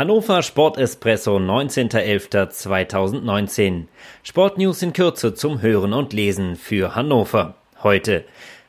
Hannover 0.00 0.42
Sportespresso 0.42 1.36
19.11.2019. 1.36 3.84
Sportnews 4.22 4.80
in 4.80 4.94
Kürze 4.94 5.34
zum 5.34 5.60
Hören 5.60 5.92
und 5.92 6.14
Lesen 6.14 6.56
für 6.56 6.94
Hannover. 6.94 7.56
Heute. 7.82 8.24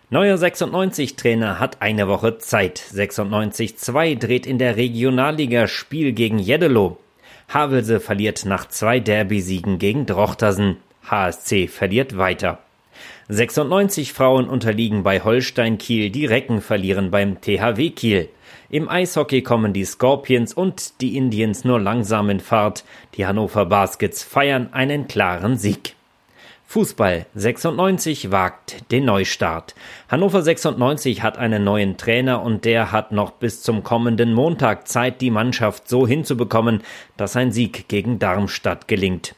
Neuer 0.10 0.36
96-Trainer 0.36 1.58
hat 1.58 1.82
eine 1.82 2.10
Woche 2.10 2.38
Zeit. 2.40 2.82
96-2 2.82 4.20
dreht 4.20 4.46
in 4.46 4.58
der 4.58 4.76
Regionalliga 4.76 5.68
Spiel 5.68 6.12
gegen 6.12 6.38
Jeddelo. 6.38 6.98
Havelse 7.48 8.02
verliert 8.02 8.44
nach 8.44 8.68
zwei 8.68 9.00
Derby-Siegen 9.00 9.80
gegen 9.80 10.06
Drochtersen. 10.06 10.80
HSC 11.10 11.70
verliert 11.70 12.18
weiter. 12.18 12.60
96 13.30 14.14
Frauen 14.14 14.50
unterliegen 14.50 15.04
bei 15.04 15.22
Holstein 15.22 15.78
Kiel, 15.78 16.10
die 16.10 16.26
Recken 16.26 16.62
verlieren 16.62 17.12
beim 17.12 17.40
THW 17.42 17.90
Kiel. 17.92 18.30
Im 18.70 18.90
Eishockey 18.90 19.42
kommen 19.42 19.74
die 19.74 19.86
Scorpions 19.86 20.54
und 20.54 21.02
die 21.02 21.18
Indians 21.18 21.66
nur 21.66 21.80
langsam 21.80 22.30
in 22.30 22.40
Fahrt. 22.40 22.86
Die 23.16 23.26
Hannover 23.26 23.66
Baskets 23.66 24.24
feiern 24.24 24.70
einen 24.72 25.08
klaren 25.08 25.58
Sieg. 25.58 25.96
Fußball 26.72 27.26
96 27.36 28.32
wagt 28.32 28.90
den 28.94 29.04
Neustart. 29.04 29.76
Hannover 30.08 30.42
96 30.42 31.22
hat 31.22 31.38
einen 31.38 31.66
neuen 31.66 31.98
Trainer 31.98 32.42
und 32.42 32.64
der 32.64 32.94
hat 32.94 33.12
noch 33.12 33.32
bis 33.32 33.62
zum 33.62 33.84
kommenden 33.84 34.34
Montag 34.34 34.88
Zeit, 34.88 35.20
die 35.20 35.32
Mannschaft 35.32 35.90
so 35.90 36.08
hinzubekommen, 36.08 36.82
dass 37.18 37.36
ein 37.36 37.52
Sieg 37.52 37.90
gegen 37.90 38.20
Darmstadt 38.20 38.88
gelingt. 38.88 39.36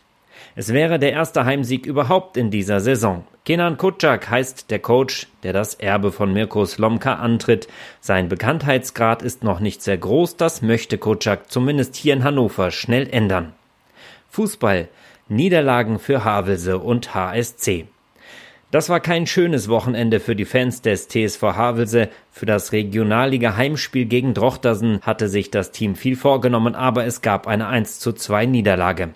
Es 0.55 0.71
wäre 0.71 0.99
der 0.99 1.13
erste 1.13 1.45
Heimsieg 1.45 1.87
überhaupt 1.87 2.37
in 2.37 2.51
dieser 2.51 2.79
Saison. 2.79 3.25
Kenan 3.43 3.77
Kutschak 3.77 4.29
heißt 4.29 4.69
der 4.69 4.79
Coach, 4.79 5.27
der 5.41 5.51
das 5.51 5.73
Erbe 5.73 6.11
von 6.11 6.31
Mirko 6.31 6.65
Slomka 6.65 7.15
antritt. 7.15 7.67
Sein 8.01 8.29
Bekanntheitsgrad 8.29 9.23
ist 9.23 9.43
noch 9.43 9.59
nicht 9.59 9.81
sehr 9.81 9.97
groß, 9.97 10.37
das 10.37 10.61
möchte 10.61 10.99
Kutschak 10.99 11.51
zumindest 11.51 11.95
hier 11.95 12.13
in 12.13 12.23
Hannover 12.23 12.69
schnell 12.69 13.09
ändern. 13.09 13.53
Fußball. 14.29 14.89
Niederlagen 15.27 15.97
für 15.99 16.23
Havelse 16.23 16.77
und 16.77 17.15
HSC. 17.15 17.87
Das 18.69 18.89
war 18.89 18.99
kein 18.99 19.25
schönes 19.25 19.69
Wochenende 19.69 20.19
für 20.19 20.35
die 20.35 20.45
Fans 20.45 20.81
des 20.81 21.07
TSV 21.07 21.41
Havelse. 21.41 22.09
Für 22.31 22.45
das 22.45 22.71
Regionalliga 22.71 23.55
Heimspiel 23.55 24.05
gegen 24.05 24.33
Drochtersen 24.33 24.99
hatte 25.01 25.29
sich 25.29 25.49
das 25.49 25.71
Team 25.71 25.95
viel 25.95 26.15
vorgenommen, 26.15 26.75
aber 26.75 27.05
es 27.05 27.21
gab 27.21 27.47
eine 27.47 27.67
1 27.67 27.99
zu 27.99 28.13
2 28.13 28.45
Niederlage. 28.45 29.13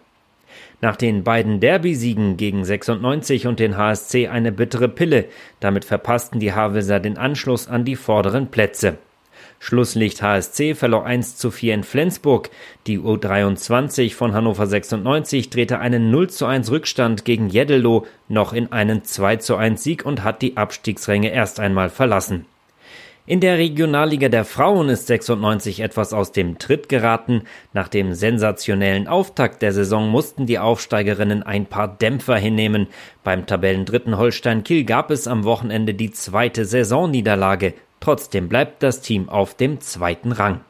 Nach 0.82 0.96
den 0.96 1.24
beiden 1.24 1.60
Derby-Siegen 1.60 2.38
gegen 2.38 2.64
96 2.64 3.48
und 3.48 3.60
den 3.60 3.78
HSC 3.78 4.28
eine 4.28 4.52
bittere 4.52 4.90
Pille. 4.90 5.26
Damit 5.60 5.86
verpassten 5.86 6.40
die 6.40 6.54
Havelser 6.54 7.00
den 7.00 7.18
Anschluss 7.18 7.68
an 7.68 7.86
die 7.86 7.96
vorderen 7.96 8.48
Plätze. 8.52 8.98
Schlusslicht 9.60 10.22
HSC 10.22 10.76
verlor 10.76 11.06
1 11.06 11.38
zu 11.38 11.50
4 11.52 11.74
in 11.74 11.84
Flensburg. 11.84 12.50
Die 12.86 13.00
U23 13.00 14.14
von 14.14 14.34
Hannover 14.34 14.68
96 14.68 15.50
drehte 15.50 15.80
einen 15.80 16.12
0 16.12 16.30
zu 16.30 16.46
1 16.46 16.72
Rückstand 16.72 17.26
gegen 17.26 17.50
Jeddelo 17.50 18.06
noch 18.28 18.54
in 18.54 18.72
einen 18.72 19.04
2 19.04 19.38
zu 19.38 19.56
1 19.56 19.84
Sieg 19.84 20.06
und 20.06 20.24
hat 20.24 20.42
die 20.42 20.58
Abstiegsränge 20.58 21.32
erst 21.32 21.60
einmal 21.60 21.90
verlassen. 21.90 22.46
In 23.30 23.42
der 23.42 23.58
Regionalliga 23.58 24.30
der 24.30 24.46
Frauen 24.46 24.88
ist 24.88 25.08
96 25.08 25.82
etwas 25.82 26.14
aus 26.14 26.32
dem 26.32 26.60
Tritt 26.60 26.88
geraten. 26.88 27.42
Nach 27.74 27.90
dem 27.90 28.14
sensationellen 28.14 29.10
Auftakt 29.10 29.62
der 29.62 29.74
Saison 29.74 30.10
mussten 30.10 30.46
die 30.46 30.60
Aufsteigerinnen 30.60 31.44
ein 31.44 31.66
paar 31.66 31.90
Dämpfer 31.90 32.38
hinnehmen. 32.38 32.88
Beim 33.26 33.46
Tabellendritten 33.46 34.18
Holstein 34.18 34.64
Kiel 34.64 34.86
gab 34.86 35.12
es 35.12 35.28
am 35.28 35.44
Wochenende 35.44 35.94
die 35.94 36.12
zweite 36.12 36.64
Saisonniederlage. 36.64 37.74
Trotzdem 38.00 38.48
bleibt 38.48 38.82
das 38.82 39.02
Team 39.02 39.28
auf 39.28 39.56
dem 39.56 39.82
zweiten 39.82 40.32
Rang. 40.32 40.62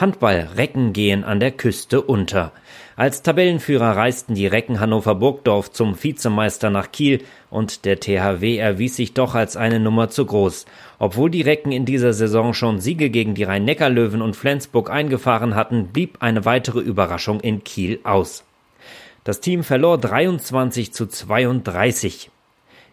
Handball 0.00 0.48
Recken 0.56 0.92
gehen 0.92 1.24
an 1.24 1.40
der 1.40 1.50
Küste 1.50 2.00
unter. 2.02 2.52
Als 2.94 3.22
Tabellenführer 3.22 3.96
reisten 3.96 4.36
die 4.36 4.46
Recken 4.46 4.78
Hannover 4.78 5.16
Burgdorf 5.16 5.72
zum 5.72 6.00
Vizemeister 6.00 6.70
nach 6.70 6.92
Kiel 6.92 7.24
und 7.50 7.84
der 7.84 7.98
THW 7.98 8.58
erwies 8.58 8.94
sich 8.94 9.14
doch 9.14 9.34
als 9.34 9.56
eine 9.56 9.80
Nummer 9.80 10.08
zu 10.08 10.24
groß. 10.24 10.66
Obwohl 11.00 11.30
die 11.30 11.42
Recken 11.42 11.72
in 11.72 11.84
dieser 11.84 12.12
Saison 12.12 12.54
schon 12.54 12.78
Siege 12.78 13.10
gegen 13.10 13.34
die 13.34 13.42
Rhein-Neckar-Löwen 13.42 14.22
und 14.22 14.36
Flensburg 14.36 14.88
eingefahren 14.88 15.56
hatten, 15.56 15.88
blieb 15.88 16.18
eine 16.20 16.44
weitere 16.44 16.78
Überraschung 16.80 17.40
in 17.40 17.64
Kiel 17.64 17.98
aus. 18.04 18.44
Das 19.24 19.40
Team 19.40 19.64
verlor 19.64 19.98
23 19.98 20.92
zu 20.92 21.06
32. 21.06 22.30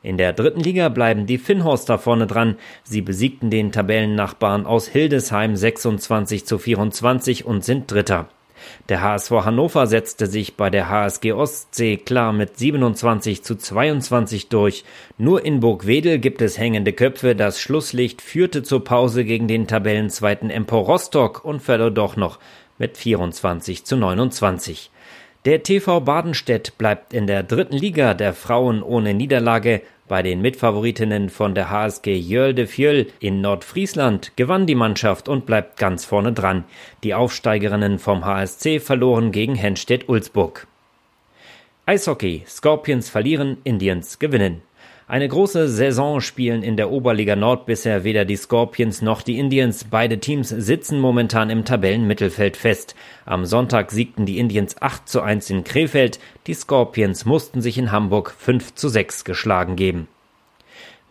In 0.05 0.17
der 0.17 0.33
dritten 0.33 0.59
Liga 0.59 0.89
bleiben 0.89 1.25
die 1.25 1.39
Finnhorster 1.39 1.97
vorne 1.97 2.27
dran. 2.27 2.57
Sie 2.83 3.01
besiegten 3.01 3.49
den 3.49 3.71
Tabellennachbarn 3.71 4.67
aus 4.67 4.87
Hildesheim 4.87 5.55
26 5.55 6.45
zu 6.45 6.59
24 6.59 7.43
und 7.43 7.65
sind 7.65 7.91
Dritter. 7.91 8.29
Der 8.87 9.01
HSV 9.01 9.31
Hannover 9.31 9.87
setzte 9.87 10.27
sich 10.27 10.57
bei 10.57 10.69
der 10.69 10.89
HSG 10.89 11.33
Ostsee 11.33 11.97
klar 11.97 12.33
mit 12.33 12.55
27 12.55 13.41
zu 13.43 13.55
22 13.55 14.49
durch. 14.49 14.85
Nur 15.17 15.43
in 15.43 15.59
Burgwedel 15.59 16.19
gibt 16.19 16.43
es 16.43 16.59
hängende 16.59 16.93
Köpfe. 16.93 17.35
Das 17.35 17.59
Schlusslicht 17.59 18.21
führte 18.21 18.61
zur 18.61 18.83
Pause 18.83 19.25
gegen 19.25 19.47
den 19.47 19.65
Tabellenzweiten 19.65 20.51
Empor 20.51 20.85
Rostock 20.85 21.43
und 21.43 21.63
verlor 21.63 21.89
doch 21.89 22.15
noch 22.15 22.37
mit 22.77 22.95
24 22.95 23.85
zu 23.85 23.97
29. 23.97 24.91
Der 25.45 25.61
TV 25.61 25.99
Badenstedt 25.99 26.75
bleibt 26.79 27.13
in 27.13 27.27
der 27.27 27.43
dritten 27.43 27.77
Liga 27.77 28.15
der 28.15 28.33
Frauen 28.33 28.81
ohne 28.81 29.13
Niederlage. 29.13 29.83
Bei 30.07 30.23
den 30.23 30.41
Mitfavoritinnen 30.41 31.29
von 31.29 31.53
der 31.53 31.69
HSG 31.69 32.15
Jörl 32.17 32.65
Fjöll 32.65 33.11
in 33.19 33.41
Nordfriesland 33.41 34.31
gewann 34.37 34.65
die 34.65 34.73
Mannschaft 34.73 35.29
und 35.29 35.45
bleibt 35.45 35.77
ganz 35.77 36.03
vorne 36.03 36.33
dran. 36.33 36.63
Die 37.03 37.13
Aufsteigerinnen 37.13 37.99
vom 37.99 38.25
HSC 38.25 38.79
verloren 38.79 39.31
gegen 39.31 39.53
Henstedt-Ulzburg. 39.53 40.65
Eishockey. 41.85 42.43
Scorpions 42.47 43.09
verlieren, 43.09 43.57
Indians 43.63 44.17
gewinnen. 44.17 44.63
Eine 45.07 45.27
große 45.27 45.67
Saison 45.69 46.19
spielen 46.19 46.63
in 46.63 46.77
der 46.77 46.89
Oberliga 46.89 47.35
Nord 47.35 47.67
bisher 47.67 48.03
weder 48.03 48.25
die 48.25 48.37
Scorpions 48.37 49.03
noch 49.03 49.21
die 49.21 49.37
Indians. 49.37 49.83
Beide 49.83 50.19
Teams 50.19 50.49
sitzen 50.49 50.99
momentan 50.99 51.51
im 51.51 51.63
Tabellenmittelfeld 51.63 52.57
fest. 52.57 52.95
Am 53.23 53.45
Sonntag 53.45 53.91
siegten 53.91 54.25
die 54.25 54.39
Indians 54.39 54.81
8 54.81 55.07
zu 55.07 55.21
1 55.21 55.51
in 55.51 55.63
Krefeld. 55.63 56.19
Die 56.47 56.55
Scorpions 56.55 57.23
mussten 57.23 57.61
sich 57.61 57.77
in 57.77 57.91
Hamburg 57.91 58.33
5 58.35 58.73
zu 58.73 58.89
6 58.89 59.25
geschlagen 59.25 59.75
geben. 59.75 60.07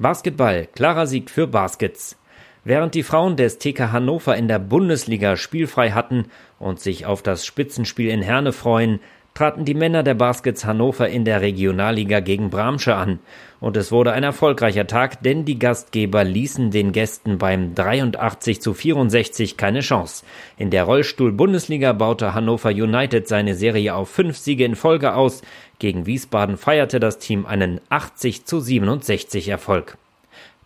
Basketball. 0.01 0.67
Klarer 0.75 1.07
Sieg 1.07 1.31
für 1.31 1.47
Baskets. 1.47 2.17
Während 2.65 2.97
die 2.97 3.05
Frauen 3.05 3.37
des 3.37 3.59
TK 3.59 3.93
Hannover 3.93 4.37
in 4.37 4.49
der 4.49 4.59
Bundesliga 4.59 5.37
spielfrei 5.37 5.93
hatten 5.93 6.25
und 6.59 6.81
sich 6.81 7.07
auf 7.07 7.23
das 7.23 7.47
Spitzenspiel 7.47 8.09
in 8.09 8.23
Herne 8.23 8.53
freuen, 8.53 8.99
traten 9.35 9.65
die 9.65 9.75
Männer 9.75 10.05
der 10.05 10.15
Baskets 10.15 10.65
Hannover 10.65 11.09
in 11.09 11.25
der 11.25 11.41
Regionalliga 11.41 12.21
gegen 12.21 12.51
Bramsche 12.51 12.95
an. 12.95 13.19
Und 13.59 13.77
es 13.77 13.91
wurde 13.91 14.13
ein 14.13 14.23
erfolgreicher 14.23 14.87
Tag, 14.87 15.23
denn 15.25 15.45
die 15.45 15.59
Gastgeber 15.59 16.23
ließen 16.23 16.71
den 16.71 16.93
Gästen 16.93 17.39
beim 17.39 17.75
83 17.75 18.61
zu 18.61 18.75
64 18.75 19.57
keine 19.57 19.81
Chance. 19.81 20.25
In 20.57 20.71
der 20.71 20.85
Rollstuhl-Bundesliga 20.85 21.93
baute 21.95 22.33
Hannover 22.33 22.71
United 22.71 23.27
seine 23.27 23.57
Serie 23.57 23.97
auf 23.97 24.09
fünf 24.09 24.39
Siege 24.39 24.65
in 24.65 24.77
Folge 24.77 25.15
aus. 25.15 25.43
Gegen 25.81 26.07
Wiesbaden 26.07 26.57
feierte 26.57 27.01
das 27.01 27.19
Team 27.19 27.45
einen 27.45 27.81
80 27.89 28.45
zu 28.45 28.61
67 28.61 29.49
Erfolg. 29.49 29.99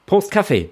Prost 0.05 0.31
Kaffee! 0.31 0.69